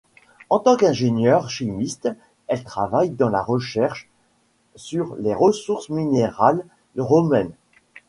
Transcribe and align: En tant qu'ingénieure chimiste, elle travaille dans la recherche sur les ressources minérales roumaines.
En 0.49 0.57
tant 0.57 0.77
qu'ingénieure 0.77 1.51
chimiste, 1.51 2.09
elle 2.47 2.63
travaille 2.63 3.11
dans 3.11 3.29
la 3.29 3.43
recherche 3.43 4.09
sur 4.75 5.15
les 5.19 5.35
ressources 5.35 5.89
minérales 5.89 6.65
roumaines. 6.97 7.53